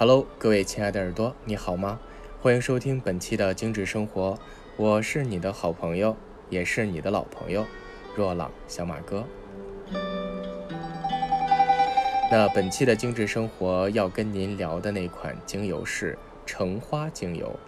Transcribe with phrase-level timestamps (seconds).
[0.00, 2.00] Hello，各位亲爱的耳朵，你好吗？
[2.40, 4.38] 欢迎收听本期的精致生活，
[4.78, 6.16] 我是你的好朋友，
[6.48, 7.66] 也是你的老朋友，
[8.16, 9.26] 若朗小马哥。
[12.32, 17.60] 那本期的精致生活要跟您聊的那款精油是橙花精油。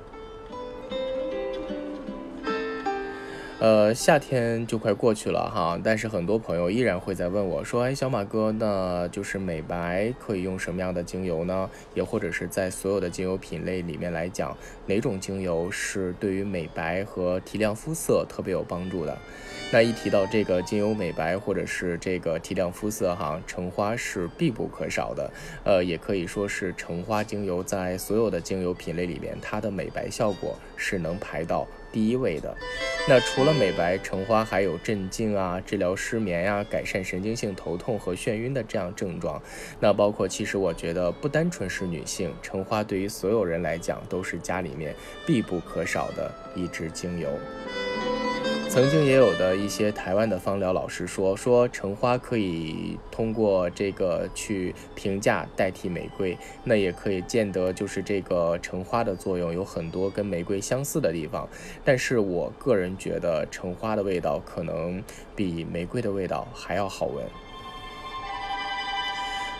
[3.62, 11.71] 呃，夏天就快过去了哈，但是很多朋友依然会在问我说：“哎，小马哥，那就是美白可以用什么样的精油呢？
[11.94, 19.16] 也或者是在所有的精油品类里面来讲，哪种精油是对于美白和提亮肤色特别有帮助的？”
[19.72, 25.30] 那一提到这个精油美白或者是这个提亮肤色哈，橙花是必不可少的。
[25.64, 31.64] 呃，也可以说是橙花精油在所有的精油品类里面，它的美白效果是能排到。
[31.93, 32.56] 第一位的，
[33.08, 39.42] 那除了美白，橙花还有镇静啊、治疗失眠呀、改善神经性头痛和眩晕的这样症状。
[39.80, 44.94] 那包括，其实我觉得不单纯是女性，橙花对于所有人来讲都是家里面
[45.27, 47.28] 必不可少的一支精油。
[48.72, 61.46] 曾经也有的一些台湾的芳疗老师说，说橙花可以通过这个去评价代替玫瑰，那也可以见得就是这个橙花的作用有很多跟玫瑰相似的地方，
[61.84, 65.04] 但是我个人觉得橙花的味道可能
[65.36, 67.22] 比玫瑰的味道还要好闻。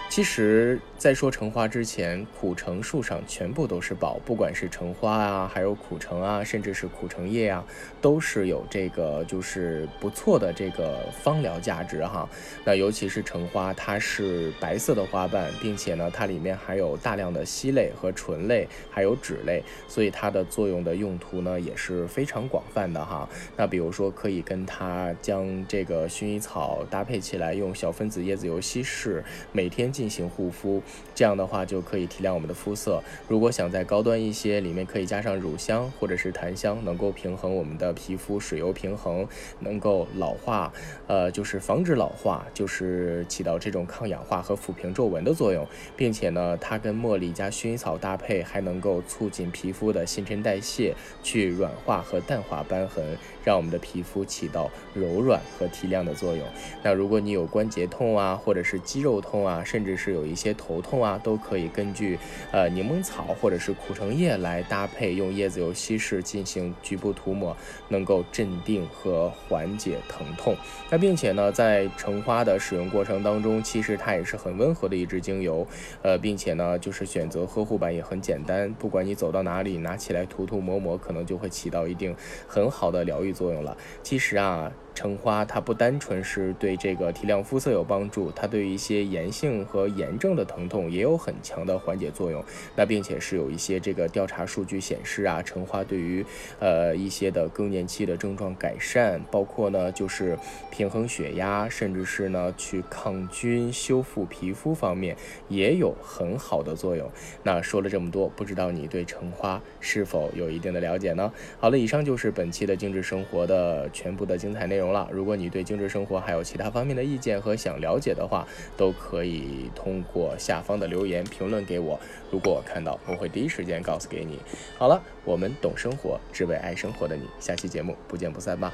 [0.09, 7.67] 其实，在说橙花之前，苦橙树上全部都是宝，不管是橙花啊，还有苦橙啊，甚至是苦橙叶啊，
[8.01, 12.29] 都是有这个就是不错的这个芳疗价值哈。
[12.65, 23.29] 那尤其是橙花，它是白色的花瓣，并且呢，它里面含有大量的烯类和醇类，还有脂类，所以它的作用的用途呢也是非常广泛的哈。
[23.57, 29.91] 那比如说，可以跟它将这个薰衣草搭配起来，用小分子椰子油稀释，每天。
[29.91, 30.81] 进行护肤，
[31.15, 33.03] 这样的话就可以提亮我们的肤色。
[33.29, 39.27] 如果想再高端一些，里面可以加上乳香或者是檀香，能够平衡我们的皮肤水油平衡，
[39.61, 40.73] 能够老化，
[41.07, 45.67] 呃，就是防止老化，就是起到这种抗氧化和抚平皱纹的作用，
[45.97, 56.45] 并且呢，它跟茉莉加薰衣草搭配，还能够促进皮肤的新陈代谢，去软化和淡化斑痕，让我们的皮肤起到柔软和提亮的作用。
[56.83, 62.19] 那如果你有关节痛啊，或者是肌肉痛啊，甚至是有一些头痛啊，都可以根据
[62.51, 67.57] 呃柠檬草或者是苦橙叶来搭配，用椰子油稀释进行局部涂抹，
[67.89, 70.57] 能够镇定和缓解疼痛。
[70.91, 75.67] 那并且呢，在橙花的使用过程当中，其实它也是很温和的一支精油，
[76.03, 82.15] 呃，并且呢，就是选择呵护版也很简单，不管你走到哪里，拿起来涂涂抹抹，可能就会起到一定
[82.47, 83.77] 很好的疗愈作用了。
[84.03, 84.73] 其实啊。
[84.95, 92.45] 橙花它不单纯是对这个提亮肤色有帮助，它对一些炎性和炎症的疼也有很强的缓解作用。
[92.77, 96.25] 那并且是有一些这个调查数据显示啊，橙花对于
[96.61, 100.39] 呃一些的更年期的症状改善，包括呢就是
[100.71, 105.17] 平衡血压，甚至是呢去抗菌、修复皮肤方面
[105.49, 107.11] 也有很好的作用。
[107.43, 111.33] 那说了这么多，不知道你对橙花是否有一定的了解呢？
[111.59, 114.93] 好了，以上就是本期的精致生活的全部的精彩内容。
[114.93, 115.09] 了。
[115.11, 118.47] 如果你对精致生活还有其他方面的意见和想了解的话，
[118.77, 121.99] 都可以通过下下方的留言评论给我
[122.31, 124.39] 如果我看到我会第一时间告诉给你。
[124.77, 128.71] 好了我们懂生活只为爱生活的你下期节目不见不散吧。